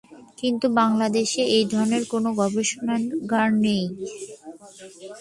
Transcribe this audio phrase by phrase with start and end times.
[0.37, 3.83] কিন্তু বাংলাদেশে এই ধরনের কোনো গবেষণাগার নেই।